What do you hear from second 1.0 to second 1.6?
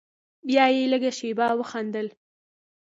شېبه